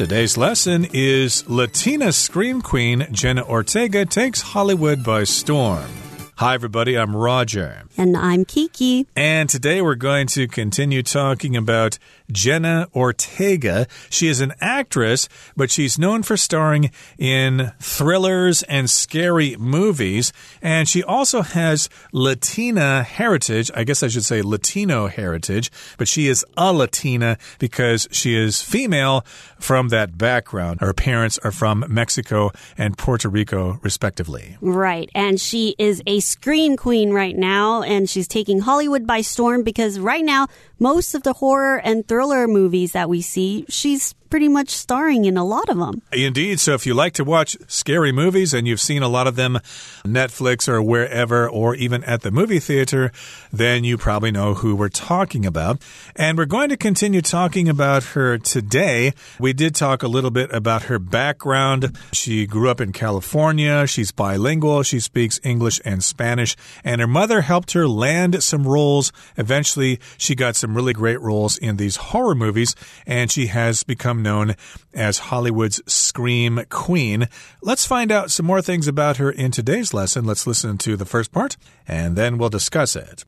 [0.00, 5.90] Today's lesson is Latina Scream Queen Jenna Ortega takes Hollywood by storm.
[6.36, 6.96] Hi, everybody.
[6.96, 7.82] I'm Roger.
[8.00, 9.06] And I'm Kiki.
[9.14, 11.98] And today we're going to continue talking about
[12.32, 13.86] Jenna Ortega.
[14.08, 20.32] She is an actress, but she's known for starring in thrillers and scary movies.
[20.62, 23.70] And she also has Latina heritage.
[23.74, 28.62] I guess I should say Latino heritage, but she is a Latina because she is
[28.62, 29.26] female
[29.58, 30.80] from that background.
[30.80, 34.56] Her parents are from Mexico and Puerto Rico, respectively.
[34.62, 35.10] Right.
[35.14, 39.98] And she is a scream queen right now, and she's taking Hollywood by storm because
[39.98, 40.46] right now,
[40.78, 45.36] most of the horror and thriller movies that we see, she's pretty much starring in
[45.36, 46.02] a lot of them.
[46.12, 46.60] Indeed.
[46.60, 49.58] So if you like to watch scary movies and you've seen a lot of them
[50.04, 53.10] Netflix or wherever or even at the movie theater,
[53.52, 55.82] then you probably know who we're talking about.
[56.16, 59.12] And we're going to continue talking about her today.
[59.38, 61.96] We did talk a little bit about her background.
[62.12, 63.86] She grew up in California.
[63.86, 64.82] She's bilingual.
[64.84, 66.56] She speaks English and Spanish.
[66.84, 69.12] And her mother helped her land some roles.
[69.36, 72.76] Eventually, she got some really great roles in these horror movies
[73.06, 74.54] and she has become known
[74.94, 77.28] as Hollywood's Scream Queen.
[77.62, 80.24] Let's find out some more things about her in today's lesson.
[80.24, 83.24] Let's listen to the first part, and then we'll discuss it.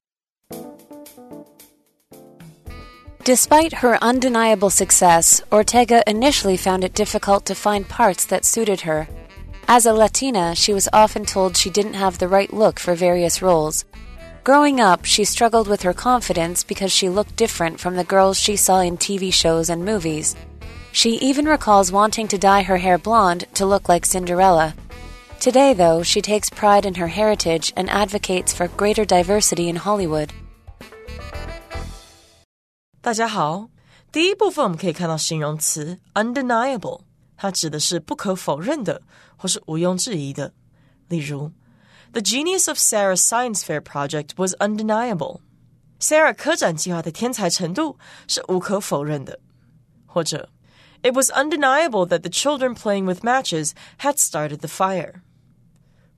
[3.24, 9.08] Despite her undeniable success, Ortega initially found it difficult to find parts that suited her.
[9.68, 13.40] As a Latina, she was often told she didn't have the right look for various
[13.40, 13.84] roles.
[14.42, 18.56] Growing up, she struggled with her confidence because she looked different from the girls she
[18.56, 20.34] saw in TV shows and movies.
[20.91, 24.73] She even recalls wanting to dye her hair blonde to look like Cinderella.
[25.39, 30.29] Today, though, she takes pride in her heritage and advocates for greater diversity in Hollywood.
[33.01, 33.69] 大家好，
[34.11, 37.01] 第一部分我们可以看到形容词 undeniable，
[37.37, 39.03] 它指的是不可否认的
[39.37, 40.53] 或是毋庸置疑的。
[41.07, 41.51] 例如，
[42.11, 49.39] The genius of Sarah's science fair project was undeniable。Sarah 科展计划的天才程度是无可否认的。
[50.05, 50.49] 或者
[51.01, 55.21] it was undeniable that the children playing with matches had started the fire.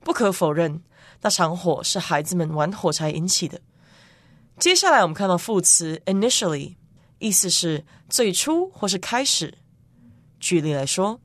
[0.02, 0.82] 不可否认，
[1.22, 3.60] 那场火是孩子们玩火柴引起的。
[4.58, 6.76] 接下来我们看到副词 initially，
[7.18, 9.58] 意思是最初或是开始。
[10.38, 11.20] 举例来说，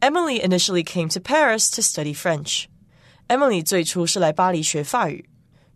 [0.00, 5.28] Emily initially came to Paris to study French。Emily 最初是来巴黎学法语。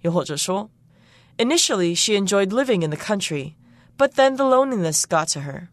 [0.02, 0.70] 又或者说，
[1.36, 3.54] Initially she enjoyed living in the country,
[3.98, 5.68] but then the loneliness got to her。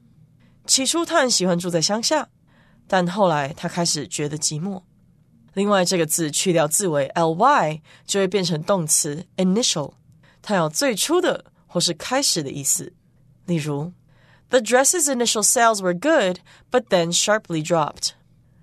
[0.66, 2.28] 起初他很喜欢住在乡下，
[2.88, 4.82] 但后来他开始觉得寂寞。
[5.54, 9.94] 另外，这个字去掉字尾 ly 就会变成动词 initial，
[10.42, 12.94] 它有最初的或是开始的意思。
[13.46, 13.92] 例如，
[14.50, 18.12] The dress's initial sales were good, but then sharply dropped。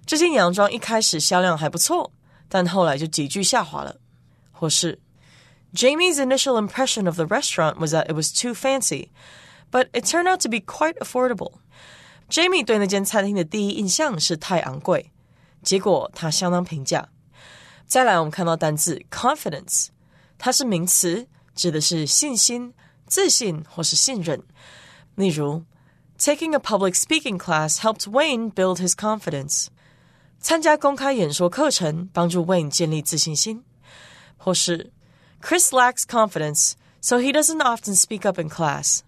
[0.07, 2.13] 这件洋装一开始销量还不错，
[2.49, 3.97] 但后来就急剧下滑了。
[4.53, 5.01] 或是，
[5.75, 9.09] Jamie's initial impression of the restaurant was that it was too fancy,
[9.71, 15.13] but it turned out to be quite affordable。Jamie 对那间餐厅的第一印象是太昂贵，
[15.63, 17.09] 结果他相当平价。
[17.87, 19.89] 再来，我们看到单字 confidence，
[20.39, 22.73] 它是名词，指的是信心、
[23.07, 24.43] 自信或是信任。
[25.17, 25.65] 例如，
[26.19, 29.67] Taking a public speaking class helped Wayne build his confidence。
[30.41, 33.65] 参加公开演说课程帮助 Wayne 建立自信心。
[34.37, 34.93] 或是，
[35.43, 39.01] Chris lacks confidence, so he doesn't often speak up in class。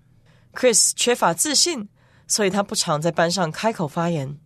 [0.54, 1.88] Chris 缺乏自信。
[2.28, 4.36] 所以他不常在班上开口发言。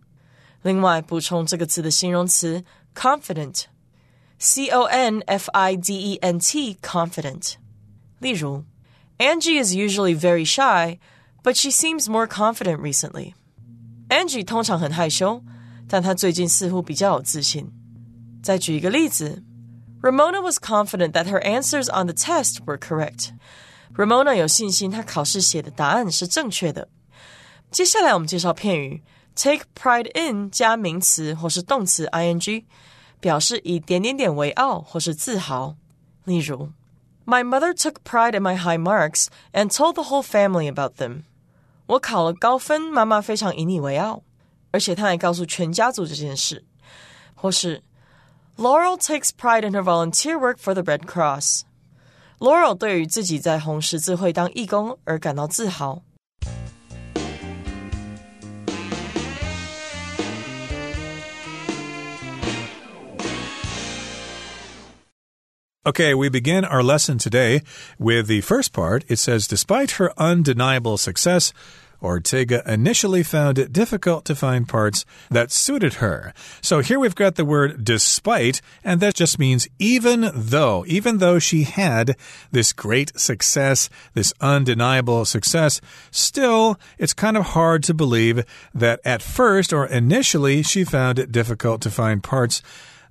[0.61, 2.63] 另外，补充这个字的形容词
[2.93, 7.53] confident，c o n f i d e n t，confident。
[8.19, 8.65] 例如，
[9.17, 10.99] Angie is usually very shy,
[11.41, 13.33] but she seems more confident recently.
[14.09, 15.41] Angie 通常很害羞，
[15.87, 17.71] 但她最近似乎比较有自信。
[18.43, 19.43] 再举一个例子，
[20.03, 23.29] Ramona was confident that her answers on the test were correct.
[23.95, 26.87] Ramona 有信心，她考试写的答案是正确的。
[27.69, 29.03] 接下来我们介绍片语
[29.35, 32.65] take pride in 加名词或是动词 ing，
[33.19, 35.75] 表示以点点点为傲或是自豪。
[36.23, 36.71] 例如，
[37.25, 41.23] My mother took pride in my high marks and told the whole family about them。
[41.87, 44.23] 我考了高分，妈妈非常以你为傲，
[44.71, 46.63] 而且她还告诉全家族这件事。
[47.35, 47.83] 或是，
[48.57, 51.61] Laurel takes pride in her volunteer work for the Red Cross。
[52.39, 56.01] Laurel 对于自己在红十字会当义工而感到自豪。
[65.83, 67.63] Okay, we begin our lesson today
[67.97, 69.03] with the first part.
[69.07, 71.53] It says, Despite her undeniable success,
[72.02, 76.32] Ortega initially found it difficult to find parts that suited her.
[76.60, 81.38] So here we've got the word despite, and that just means even though, even though
[81.38, 82.16] she had
[82.52, 88.44] this great success, this undeniable success, still, it's kind of hard to believe
[88.74, 92.62] that at first or initially she found it difficult to find parts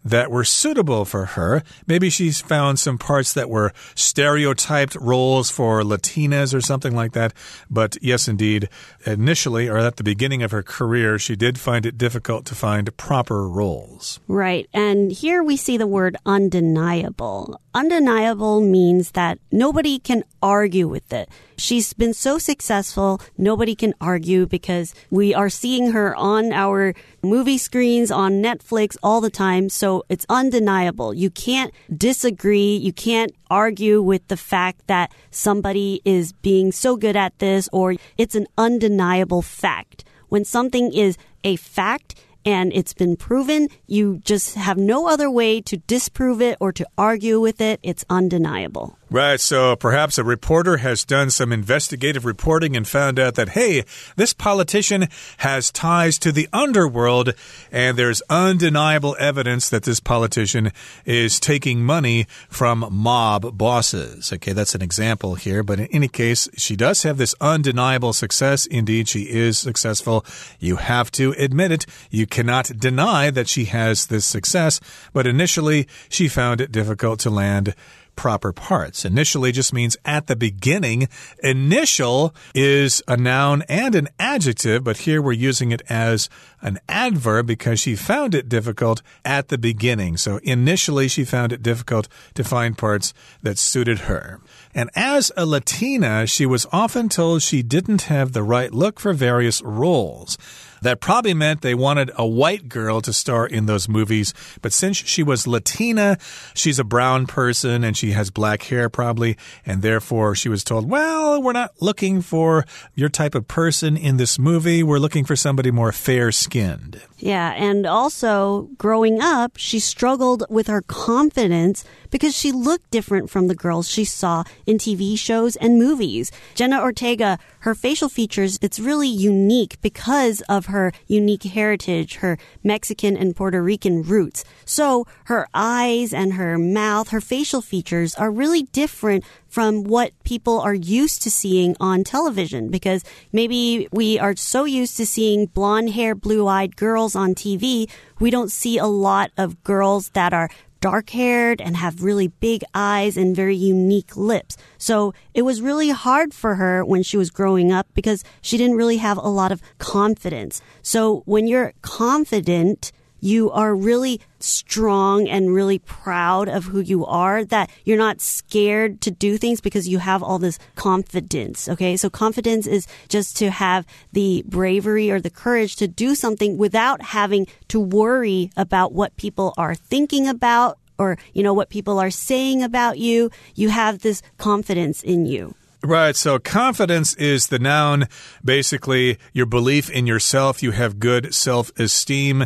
[0.06, 1.64] that were suitable for her.
[1.88, 7.34] Maybe she's found some parts that were stereotyped roles for Latinas or something like that.
[7.70, 8.70] But yes, indeed,
[9.06, 12.96] initially or at the beginning of her career, she did find it difficult to find
[12.98, 14.20] proper roles.
[14.28, 14.70] Right.
[14.74, 17.60] And here we see the word undeniable.
[17.74, 21.28] Undeniable means that nobody can argue with it.
[21.58, 26.94] She's been so successful, nobody can argue because we are seeing her on our
[27.24, 29.70] movie screens on Netflix all the time.
[29.70, 31.14] So it's undeniable.
[31.14, 32.76] You can't disagree.
[32.76, 37.96] You can't argue with the fact that somebody is being so good at this or
[38.18, 40.04] it's an undeniable fact.
[40.28, 42.16] When something is a fact,
[42.46, 43.68] and it's been proven.
[43.88, 47.80] You just have no other way to disprove it or to argue with it.
[47.82, 48.98] It's undeniable.
[49.16, 53.86] Right, so perhaps a reporter has done some investigative reporting and found out that, hey,
[54.18, 55.08] this politician
[55.38, 57.34] has ties to the underworld,
[57.72, 60.74] and there's undeniable evidence that this politician
[61.06, 64.34] is taking money from mob bosses.
[64.34, 68.66] Okay, that's an example here, but in any case, she does have this undeniable success.
[68.66, 70.26] Indeed, she is successful.
[70.60, 71.86] You have to admit it.
[72.12, 74.82] You cannot deny that she has this success,
[75.14, 77.76] but initially, she found it difficult to land
[78.16, 79.06] proper parts.
[79.06, 81.08] Initially just means at the beginning.
[81.44, 86.30] Initial is a noun and an adjective, but here we're using it as
[86.62, 90.18] an adverb because she found it difficult at the beginning.
[90.18, 93.14] So initially she found it difficult to find parts
[93.44, 94.40] that suited her.
[94.74, 99.14] And as a Latina, she was often told she didn't have the right look for
[99.14, 100.38] various roles.
[100.86, 104.36] That probably meant they wanted a white girl to star in those movies.
[104.62, 106.20] But since she was Latina,
[106.54, 109.36] she's a brown person and she has black hair probably.
[109.66, 114.18] And therefore she was told, well, we're not looking for your type of person in
[114.18, 114.84] this movie.
[114.84, 117.02] We're looking for somebody more fair skinned.
[117.18, 117.54] Yeah.
[117.54, 123.56] And also growing up, she struggled with her confidence because she looked different from the
[123.56, 126.32] girls she saw in TV shows and movies.
[126.54, 130.75] Jenna Ortega, her facial features, it's really unique because of her
[131.08, 134.44] unique heritage, her Mexican and Puerto Rican roots.
[134.66, 139.24] So her eyes and her mouth, her facial features are really different
[139.56, 144.98] from what people are used to seeing on television because maybe we are so used
[144.98, 147.90] to seeing blonde hair, blue eyed girls on TV.
[148.20, 150.50] We don't see a lot of girls that are
[150.82, 154.58] dark haired and have really big eyes and very unique lips.
[154.78, 158.78] So it was really hard for her when she was growing up because she didn't
[158.78, 160.62] really have a lot of confidence.
[160.82, 167.44] So when you're confident, you are really strong and really proud of who you are,
[167.46, 171.68] that you're not scared to do things because you have all this confidence.
[171.68, 171.98] Okay.
[171.98, 177.02] So confidence is just to have the bravery or the courage to do something without
[177.02, 182.12] having to worry about what people are thinking about or, you know, what people are
[182.12, 183.30] saying about you.
[183.56, 185.56] You have this confidence in you.
[185.86, 186.16] Right.
[186.16, 188.08] So confidence is the noun,
[188.44, 190.64] basically your belief in yourself.
[190.64, 192.46] You have good self esteem.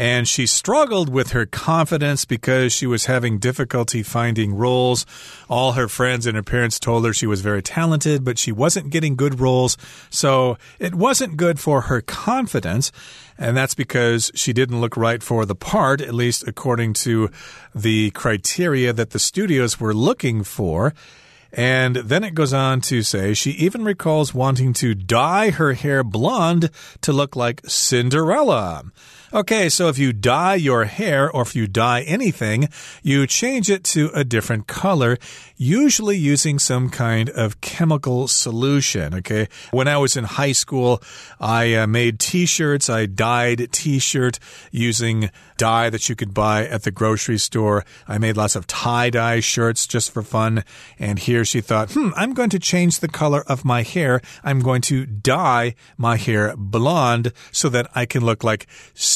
[0.00, 5.04] And she struggled with her confidence because she was having difficulty finding roles.
[5.46, 8.88] All her friends and her parents told her she was very talented, but she wasn't
[8.88, 9.76] getting good roles.
[10.08, 12.92] So it wasn't good for her confidence.
[13.36, 17.30] And that's because she didn't look right for the part, at least according to
[17.74, 20.94] the criteria that the studios were looking for.
[21.52, 26.02] And then it goes on to say she even recalls wanting to dye her hair
[26.02, 26.70] blonde
[27.02, 28.84] to look like Cinderella.
[29.32, 32.68] Okay, so if you dye your hair or if you dye anything,
[33.00, 35.18] you change it to a different color,
[35.56, 39.14] usually using some kind of chemical solution.
[39.14, 41.00] Okay, when I was in high school,
[41.38, 42.90] I uh, made t shirts.
[42.90, 44.40] I dyed t shirt
[44.72, 47.84] using dye that you could buy at the grocery store.
[48.08, 50.64] I made lots of tie dye shirts just for fun.
[50.98, 54.22] And here she thought, hmm, I'm going to change the color of my hair.
[54.42, 58.66] I'm going to dye my hair blonde so that I can look like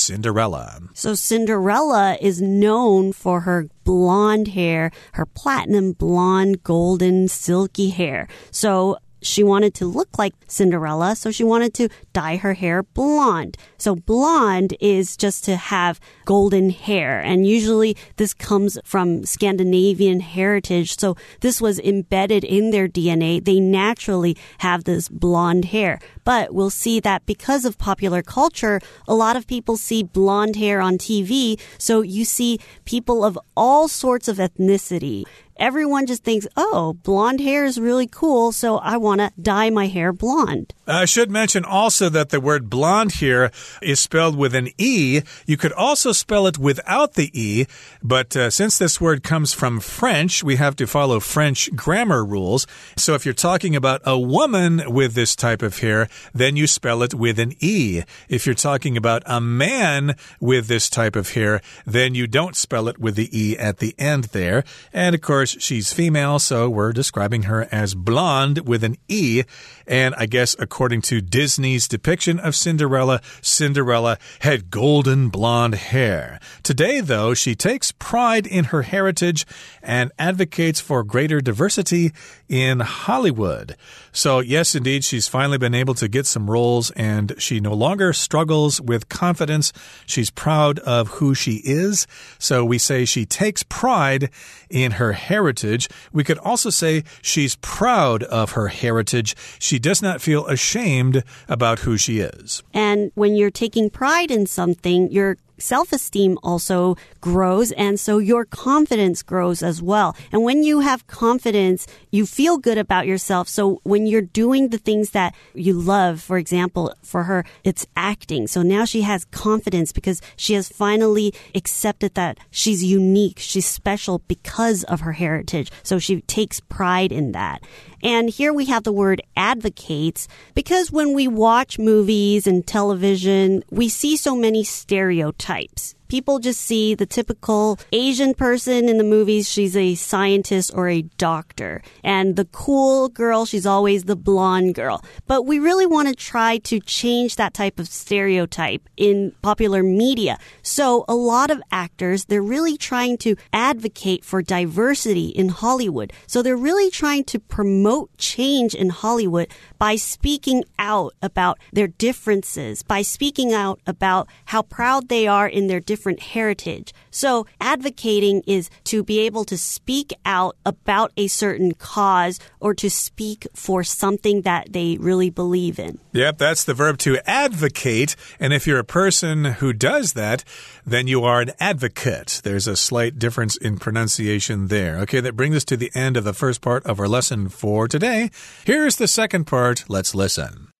[0.05, 0.81] Cinderella.
[0.93, 8.29] So Cinderella is known for her blonde hair, her platinum blonde, golden, silky hair.
[8.51, 13.57] So she wanted to look like Cinderella, so she wanted to dye her hair blonde.
[13.79, 20.99] So blonde is just to have golden hair, and usually this comes from Scandinavian heritage.
[20.99, 23.43] So this was embedded in their DNA.
[23.43, 25.99] They naturally have this blonde hair.
[26.25, 30.81] But we'll see that because of popular culture, a lot of people see blonde hair
[30.81, 31.61] on TV.
[31.79, 35.25] So you see people of all sorts of ethnicity
[35.57, 39.87] everyone just thinks, oh, blonde hair is really cool, so I want to dye my
[39.87, 40.75] hair blonde.
[40.87, 43.51] I should mention also that the word blonde here
[43.81, 45.23] is spelled with an E.
[45.47, 47.67] You could also spell it without the E,
[48.03, 52.67] but uh, since this word comes from French, we have to follow French grammar rules.
[52.97, 57.03] So if you're talking about a woman with this type of hair, then you spell
[57.03, 58.03] it with an E.
[58.29, 62.89] If you're talking about a man with this type of hair, then you don't spell
[62.89, 64.65] it with the E at the end there.
[64.93, 69.43] And of course, she's female, so we're describing her as blonde with an E.
[69.87, 76.41] And I guess according to Disney's depiction of Cinderella, Cinderella had golden blonde hair.
[76.63, 79.47] Today, though, she takes pride in her heritage
[79.85, 82.13] and advocates for greater diversity
[82.49, 83.77] in Hollywood.
[84.13, 88.13] So, yes, indeed, she's finally been able to get some roles and she no longer
[88.13, 89.73] struggles with confidence.
[90.07, 92.07] She's proud of who she is.
[92.39, 94.31] So, we say she takes pride
[94.71, 95.89] in her heritage.
[96.13, 99.37] We could also say she's proud of her heritage.
[99.59, 102.63] She does not feel ashamed about who she is.
[102.73, 108.45] And when you're taking pride in something, you're self esteem also grows, and so your
[108.45, 110.17] confidence grows as well.
[110.33, 113.49] And when you have confidence, you feel good about yourself.
[113.49, 118.47] So when you're doing the things that you love, for example, for her, it's acting.
[118.47, 124.21] So now she has confidence because she has finally accepted that she's unique, she's special
[124.29, 125.71] because of her heritage.
[125.83, 127.63] So she takes pride in that.
[128.03, 133.89] And here we have the word advocates because when we watch movies and television, we
[133.89, 139.51] see so many stereotypes types people just see the typical Asian person in the movies.
[139.51, 141.83] She's a scientist or a doctor.
[142.05, 145.03] And the cool girl, she's always the blonde girl.
[145.27, 150.39] But we really want to try to change that type of stereotype in popular media.
[150.63, 156.13] So a lot of actors, they're really trying to advocate for diversity in Hollywood.
[156.29, 159.49] So they're really trying to promote change in Hollywood
[159.81, 165.67] by speaking out about their differences, by speaking out about how proud they are in
[165.67, 166.93] their different different heritage.
[167.11, 172.91] So advocating is to be able to speak out about a certain cause or to
[172.91, 175.99] speak for something that they really believe in.
[176.13, 178.17] Yep, that's the verb to advocate.
[178.39, 180.45] And if you're a person who does that,
[180.85, 182.43] then you are an advocate.
[182.45, 184.99] There's a slight difference in pronunciation there.
[184.99, 187.89] Okay, that brings us to the end of the first part of our lesson for
[187.89, 188.31] today.
[188.67, 189.87] Here's the second part.
[189.89, 190.74] Let's listen.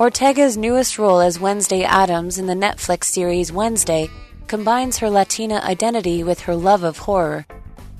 [0.00, 4.08] Ortega's newest role as Wednesday Addams in the Netflix series Wednesday
[4.46, 7.46] combines her Latina identity with her love of horror.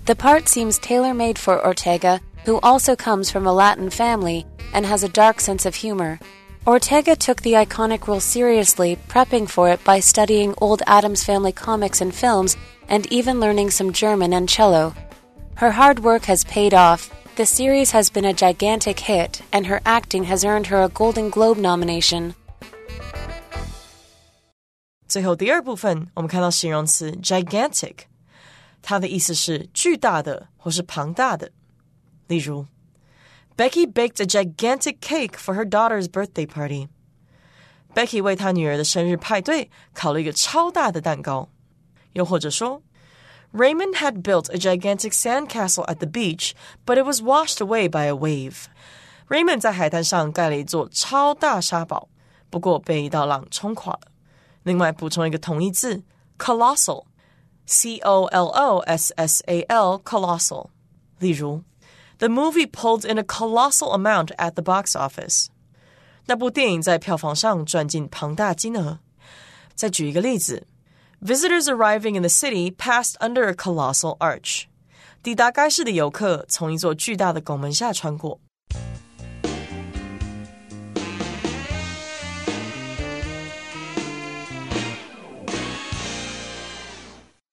[0.07, 4.87] The part seems tailor made for Ortega, who also comes from a Latin family and
[4.87, 6.19] has a dark sense of humor.
[6.67, 12.01] Ortega took the iconic role seriously, prepping for it by studying old Addams Family comics
[12.01, 12.57] and films
[12.89, 14.95] and even learning some German and cello.
[15.57, 19.82] Her hard work has paid off, the series has been a gigantic hit, and her
[19.84, 22.34] acting has earned her a Golden Globe nomination.
[25.08, 28.06] 最后第二部分，我们看到形容词 gigantic，
[28.82, 31.52] 它的意思是巨大的或是庞大的。
[32.28, 32.66] 例如，
[33.56, 41.50] Becky baked a gigantic cake for her daughter's birthday party。Becky 为她女儿的生日派对烤了一个超大的蛋糕。
[42.14, 42.82] 又或者说
[43.54, 46.54] Raymond had built a gigantic sandcastle at the beach,
[46.86, 48.66] but it was washed away by a wave.
[49.30, 52.10] Raymond 在海滩上盖了一座超大沙堡，
[52.50, 54.12] 不过被一道浪冲垮了。
[54.64, 56.04] 另外补充一个同义字，
[56.38, 60.68] colossal，c o l o s s a l，colossal。
[61.20, 61.64] 例如，
[62.18, 65.48] The movie pulled in a colossal amount at the box office。
[66.26, 69.00] 那部电影在票房上赚进庞大金额。
[69.76, 70.68] 再举一个例子。
[71.22, 74.66] Visitors arriving in the city passed under a colossal arch.
[75.24, 78.40] 抵达该市的游客从一座巨大的拱门下穿过。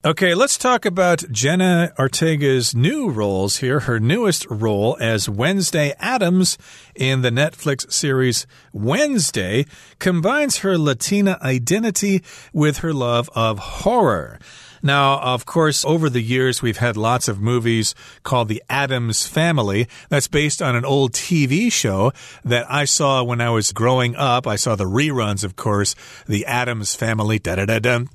[0.07, 3.81] Okay, let's talk about Jenna Ortega's new roles here.
[3.81, 6.57] Her newest role as Wednesday Addams
[6.95, 9.65] in the Netflix series Wednesday
[9.99, 12.23] combines her Latina identity
[12.53, 14.39] with her love of horror.
[14.87, 19.89] Now, of course, over the years, we've had lots of movies called The Addams Family.
[20.07, 22.13] That's based on an old TV show
[22.45, 24.47] that I saw when I was growing up.
[24.47, 25.93] I saw the reruns, of course,
[26.25, 27.37] The Addams Family.
[27.37, 28.05] Da da da da.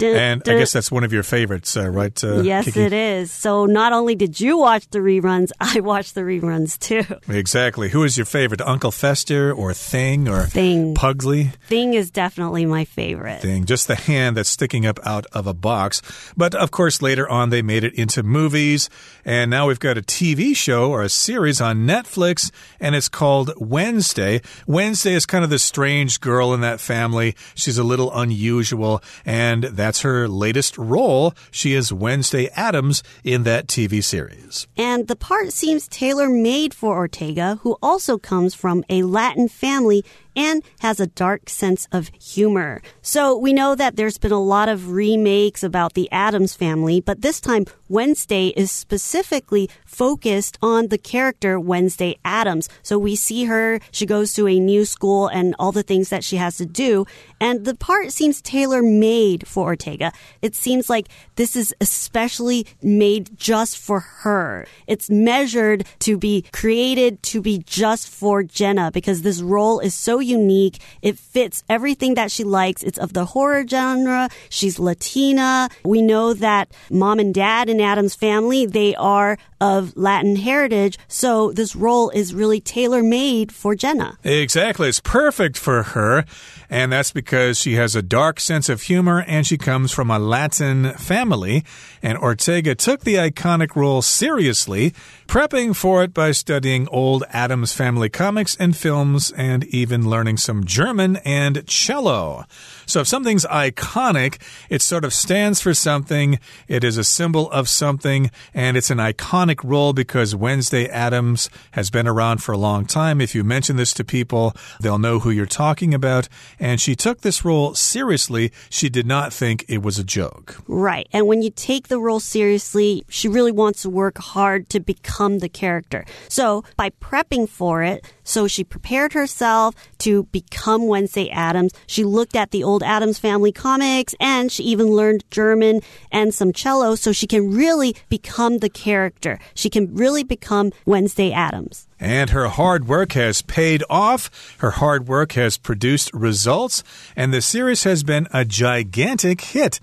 [0.00, 2.22] And I guess that's one of your favorites, uh, right?
[2.22, 2.80] Uh, yes, Kiki?
[2.82, 3.32] it is.
[3.32, 7.04] So not only did you watch the reruns, I watched the reruns too.
[7.28, 7.88] Exactly.
[7.88, 8.60] Who is your favorite?
[8.60, 10.94] Uncle Fester or Thing or Thing.
[10.94, 11.52] Pugsley?
[11.66, 13.42] Thing is definitely my favorite.
[13.42, 13.64] Thing.
[13.64, 16.02] Just the hand that's sticking up out of a box.
[16.36, 18.88] But of course, later on, they made it into movies.
[19.24, 23.52] And now we've got a TV show or a series on Netflix, and it's called
[23.58, 24.40] Wednesday.
[24.66, 27.36] Wednesday is kind of the strange girl in that family.
[27.54, 31.34] She's a little unusual, and that's her latest role.
[31.50, 34.66] She is Wednesday Addams in that TV series.
[34.76, 40.04] And the part seems tailor made for Ortega, who also comes from a Latin family
[40.36, 42.82] and has a dark sense of humor.
[43.02, 47.22] So we know that there's been a lot of remakes about the Addams family, but
[47.22, 52.68] this time Wednesday is specifically focused on the character Wednesday Addams.
[52.84, 56.22] So we see her, she goes to a new school and all the things that
[56.22, 57.04] she has to do.
[57.40, 60.12] And the part seems tailor made for Ortega.
[60.40, 64.66] It seems like this is especially made just for her.
[64.86, 70.20] It's measured to be created to be just for Jenna because this role is so
[70.20, 70.78] unique.
[71.02, 72.84] It fits everything that she likes.
[72.84, 74.28] It's of the horror genre.
[74.48, 75.68] She's Latina.
[75.84, 80.98] We know that mom and dad in Addams family, they are of Latin heritage.
[81.08, 84.18] So this role is really tailor made for Jenna.
[84.24, 84.88] Exactly.
[84.88, 86.24] It's perfect for her.
[86.70, 90.20] And that's because she has a dark sense of humor and she comes from a
[90.20, 91.64] Latin family.
[92.00, 94.94] And Ortega took the iconic role seriously,
[95.26, 100.64] prepping for it by studying old Addams Family comics and films and even learning some
[100.64, 102.44] German and cello.
[102.86, 106.38] So if something's iconic, it sort of stands for something,
[106.68, 111.90] it is a symbol of something, and it's an iconic role because Wednesday Addams has
[111.90, 113.20] been around for a long time.
[113.20, 116.28] If you mention this to people, they'll know who you're talking about.
[116.58, 118.52] And she took this role seriously.
[118.68, 120.56] She did not think it was a joke.
[120.68, 121.08] Right.
[121.12, 125.40] And when you take the role seriously, she really wants to work hard to become
[125.40, 126.04] the character.
[126.28, 131.72] So by prepping for it, so she prepared herself to become Wednesday Addams.
[131.88, 135.80] She looked at the old Addams family comics and she even learned German
[136.12, 139.39] and some cello so she can really become the character.
[139.54, 141.86] She can really become Wednesday Addams.
[141.98, 144.56] And her hard work has paid off.
[144.58, 146.82] Her hard work has produced results,
[147.14, 149.80] and the series has been a gigantic hit.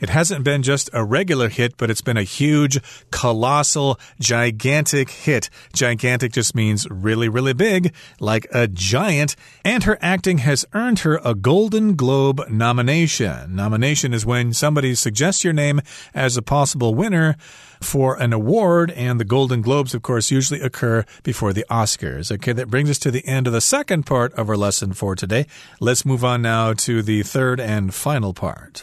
[0.00, 2.78] It hasn't been just a regular hit, but it's been a huge,
[3.10, 5.48] colossal, gigantic hit.
[5.72, 9.36] Gigantic just means really, really big, like a giant.
[9.64, 13.56] And her acting has earned her a Golden Globe nomination.
[13.56, 15.80] Nomination is when somebody suggests your name
[16.14, 17.36] as a possible winner
[17.80, 22.32] for an award, and the Golden Globes, of course, usually occur before the Oscars.
[22.32, 25.14] Okay, that brings us to the end of the second part of our lesson for
[25.14, 25.46] today.
[25.80, 28.82] Let's move on now to the third and final part.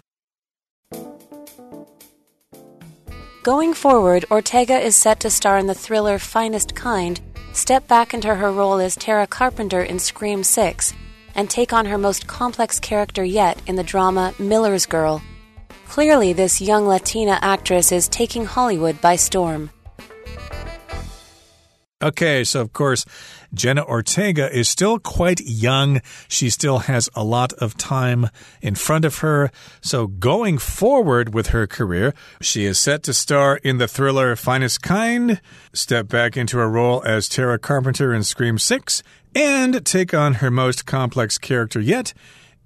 [3.43, 7.19] Going forward, Ortega is set to star in the thriller Finest Kind,
[7.51, 10.93] step back into her role as Tara Carpenter in Scream 6,
[11.35, 15.21] and take on her most complex character yet in the drama Miller's Girl.
[15.93, 19.69] Clearly, this young Latina actress is taking Hollywood by storm.
[22.01, 23.05] Okay, so of course,
[23.53, 26.01] Jenna Ortega is still quite young.
[26.27, 28.29] She still has a lot of time
[28.59, 29.51] in front of her.
[29.83, 34.81] So, going forward with her career, she is set to star in the thriller Finest
[34.81, 35.41] Kind,
[35.73, 39.03] step back into a role as Tara Carpenter in Scream 6,
[39.35, 42.15] and take on her most complex character yet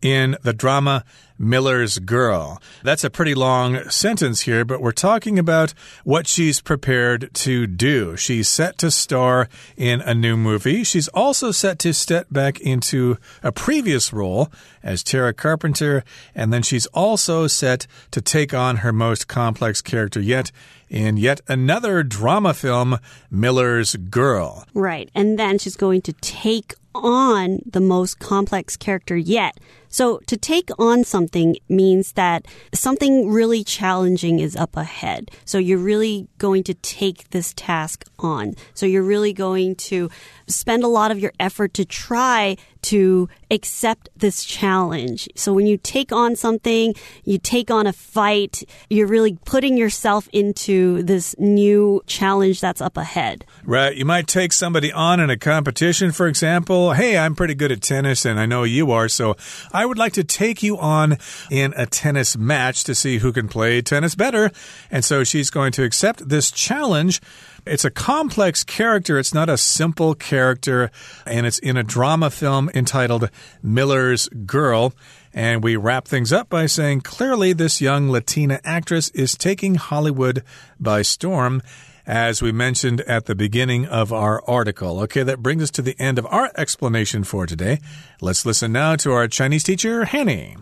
[0.01, 1.03] in the drama
[1.37, 2.61] Miller's Girl.
[2.83, 5.73] That's a pretty long sentence here, but we're talking about
[6.03, 8.15] what she's prepared to do.
[8.17, 10.83] She's set to star in a new movie.
[10.83, 14.51] She's also set to step back into a previous role
[14.83, 20.19] as Tara Carpenter, and then she's also set to take on her most complex character
[20.19, 20.51] yet
[20.89, 22.97] in yet another drama film,
[23.29, 24.65] Miller's Girl.
[24.73, 25.09] Right.
[25.13, 29.59] And then she's going to take on the most complex character yet.
[29.89, 31.26] So to take on something
[31.69, 35.31] means that something really challenging is up ahead.
[35.45, 38.55] So you're really going to take this task on.
[38.73, 40.09] So you're really going to
[40.47, 42.57] spend a lot of your effort to try
[42.87, 45.27] to accept this challenge.
[45.35, 46.95] So when you take on something,
[47.25, 52.95] you take on a fight, you're really putting yourself into this new challenge that's up
[52.95, 53.45] ahead.
[53.65, 53.95] Right.
[53.95, 56.93] You might take somebody on in a competition, for example.
[56.93, 59.35] Hey, I'm pretty good at tennis and I know you are, so
[59.73, 61.17] I would like to take you on
[61.51, 64.49] in a tennis match to see who can play tennis better.
[64.89, 67.19] And so she's going to accept this challenge.
[67.67, 69.19] It's a complex character.
[69.19, 70.91] It's not a simple character.
[71.25, 73.29] And it's in a drama film entitled
[73.61, 74.93] Miller's Girl.
[75.33, 80.43] And we wrap things up by saying clearly this young Latina actress is taking Hollywood
[80.79, 81.61] by storm
[82.07, 85.01] as we mentioned at the beginning of our article.
[85.01, 87.79] Okay, that brings us to the end of our explanation for today.
[88.21, 90.55] Let's listen now to our Chinese teacher, Hanny.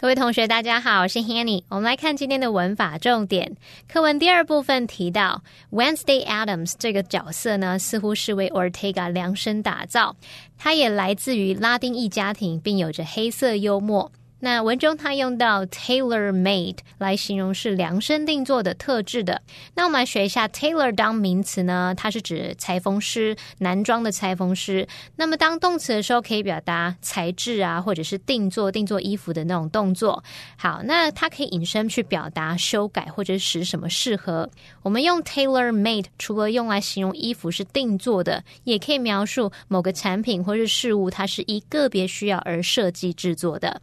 [0.00, 1.62] 各位同学，大家好，我是 Hanny。
[1.68, 3.54] 我们来看今天的文法重点。
[3.86, 10.16] 课文第二部分提到，Wednesday Adams 这个角色呢，似乎是为 Ortega 量身打造。
[10.56, 14.10] 他也来自于拉丁裔家庭，并有着黑色幽默。
[14.40, 19.42] 那文中它用到 tailor made 来形容是量身定做的、特制的。
[19.74, 24.86] 那我们来学一下 tailor 当名词呢，它是指裁缝师、男装的裁缝师。
[25.16, 30.24] 那么当动词的时候，可以表达裁制啊，或者是定做、定做衣服的那种动作。
[30.56, 34.48] 好，那它可以引申去表达修改或者使什么适合。
[34.82, 43.80] 我们用 tailor made 除了用来形容衣服是定做的，也可以描述某个产品或是事物，它是依个别需要而设计制作的。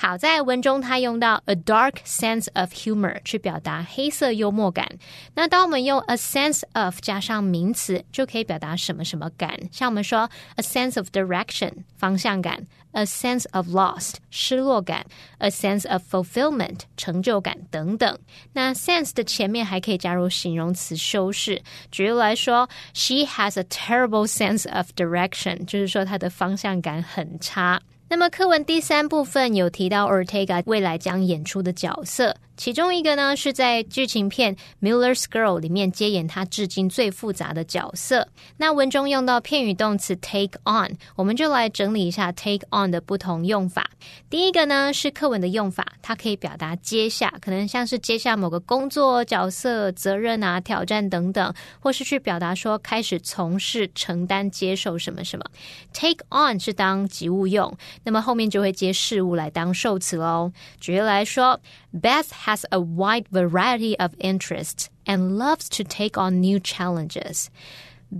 [0.00, 4.88] 好，在文中他用到 a dark sense of humor 去表达黑色幽默感。
[5.34, 9.58] 那当我们用 a sense of 加上名词，就可以表达什么什么感。
[9.72, 15.04] 像我们说 a sense of direction 方向感，a sense of lost 失落感
[15.38, 18.16] ，a sense of fulfillment 成就感等等。
[18.52, 21.60] 那 sense 的前面还可以加入形容词修饰。
[21.90, 27.80] 举例来说，She has a terrible sense of direction，就是说她的方向感很差。
[28.10, 32.34] 那么课文第三部分有提到 Ortega 未来将演出的角色。
[32.58, 38.26] 其中一个呢，是在剧情片《Miller's Girl》里面接演他至今最复杂的角色。
[38.56, 43.88] 那文中用到片语动词 take on，我们就来整理一下 take on 的不同用法。
[44.28, 55.44] 第一个呢是课文的用法，它可以表达接下，可能像是接下某个工作、角色、责任啊、挑战等等，或是去表达说开始从事、承担、接受什么什么。
[55.92, 60.50] take on 是当及物用，那么后面就会接事物来当受词喽。
[60.80, 61.60] 举例来说
[62.02, 62.26] ，Beth。
[62.47, 67.47] has a wide variety of interests and loves to take on new challenges.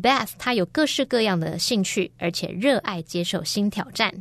[0.01, 4.11] Beth 她有各式各样的兴趣，而且热爱接受新挑战。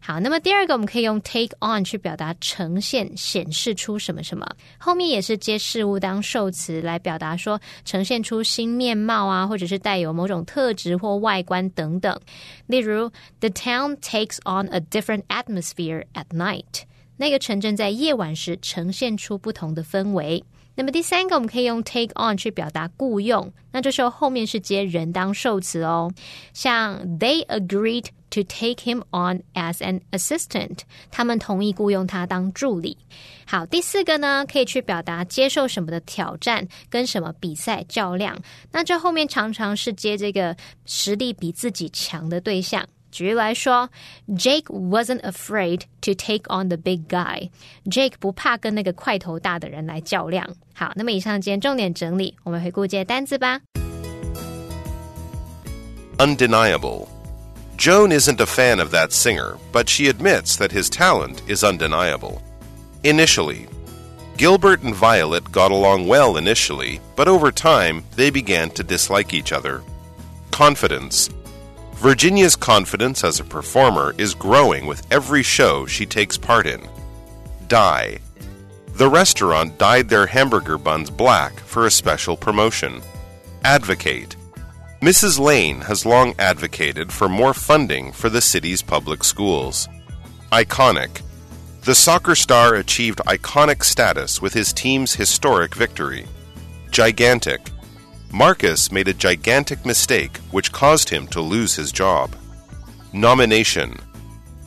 [0.00, 12.18] 好，那么第二个我们可以用 take on 去表达呈现、显示出什么什么，后面也是接事物当受词来表达说呈现出新面貌啊，或者是带有某种特质或外观等等。
[12.66, 16.84] 例如，The town takes on a different atmosphere at night。
[17.17, 20.43] 那个城镇在夜晚时呈现出不同的氛围。
[20.75, 26.11] 那么第三个，我们可以用 take on 去表达雇佣，那这时候后面是接人当受词哦。
[26.51, 30.79] 像 They agreed to take him on as an assistant，
[31.11, 32.97] 他们同意雇佣他当助理。
[33.45, 38.35] 好，第四个呢，可以去表达接受什么的挑战，跟什么比赛较量。
[38.71, 42.83] 那这后面常常是接这个实力比自己强的对象。
[43.12, 43.88] 举例来说，
[44.28, 50.46] Jake wasn't afraid to take on the big guy。Jake 不怕跟那个块头大的人来较量。
[50.74, 53.60] 好，那么以上今天重点整理，我们回顾这些单词吧。
[56.18, 57.08] Undeniable.
[57.78, 62.42] Joan isn't a fan of that singer, but she admits that his talent is undeniable.
[63.04, 63.68] Initially,
[64.36, 69.52] Gilbert and Violet got along well initially, but over time they began to dislike each
[69.52, 69.82] other.
[70.50, 71.30] Confidence.
[72.03, 76.85] Virginia's confidence as a performer is growing with every show she takes part in.
[77.69, 78.19] Dye.
[78.95, 83.01] The restaurant dyed their hamburger buns black for a special promotion.
[83.63, 84.35] Advocate.
[85.01, 85.39] Mrs.
[85.39, 89.87] Lane has long advocated for more funding for the city's public schools.
[90.51, 91.21] Iconic.
[91.85, 96.25] The soccer star achieved iconic status with his team's historic victory.
[96.91, 97.61] Gigantic.
[98.33, 102.35] Marcus made a gigantic mistake which caused him to lose his job.
[103.13, 103.95] Nomination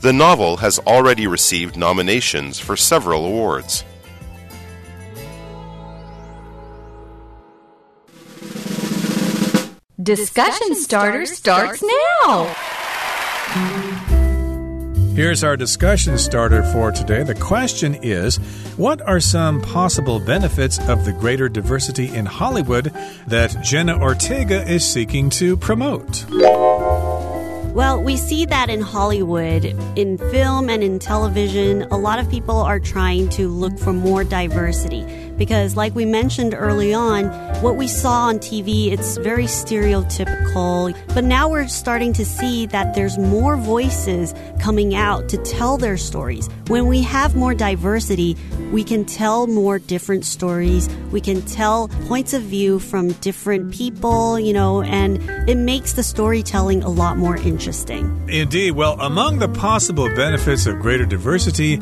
[0.03, 3.83] The novel has already received nominations for several awards.
[10.01, 11.83] Discussion starter starts
[12.23, 12.55] now.
[15.17, 17.23] Here's our discussion starter for today.
[17.23, 18.37] The question is
[18.77, 22.93] What are some possible benefits of the greater diversity in Hollywood
[23.27, 26.27] that Jenna Ortega is seeking to promote?
[26.31, 29.65] Well, we see that in Hollywood,
[29.97, 34.23] in film and in television, a lot of people are trying to look for more
[34.23, 37.27] diversity because like we mentioned early on,
[37.63, 42.95] what we saw on TV, it's very stereotypical, but now we're starting to see that
[42.95, 46.49] there's more voices coming out to tell their stories.
[46.69, 48.37] When we have more diversity,
[48.73, 50.89] we can tell more different stories.
[51.13, 56.03] We can tell points of view from different people, you know, and it makes the
[56.03, 58.29] storytelling a lot more interesting.
[58.29, 58.73] Indeed.
[58.73, 61.81] Well, among the possible benefits of greater diversity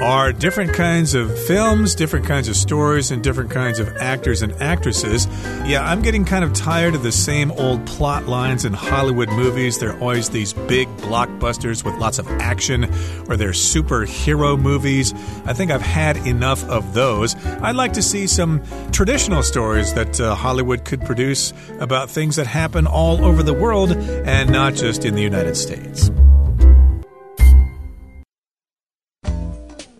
[0.00, 4.52] are different kinds of films, different kinds of stories, and different kinds of actors and
[4.60, 5.26] actresses.
[5.66, 9.78] Yeah, I'm getting kind of tired of the same old plot lines in Hollywood movies.
[9.78, 12.84] They're always these big blockbusters with lots of action,
[13.28, 15.12] or they're superhero movies.
[15.46, 17.34] I think I've had enough of those.
[17.46, 22.46] I'd like to see some traditional stories that uh, Hollywood could produce about things that
[22.46, 26.10] happen all over the world and not just in the United States.